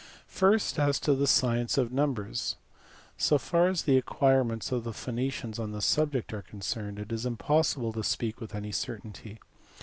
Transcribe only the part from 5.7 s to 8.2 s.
this subject are concerned it is impossible to